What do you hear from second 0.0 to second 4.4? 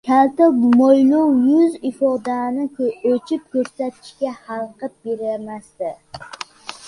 Kalta mo‘ylov yuz ifodamni ochiq ko‘rsatishga